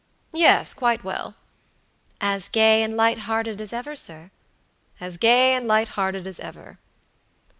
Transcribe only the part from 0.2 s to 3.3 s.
"Yes, quite well." "As gay and light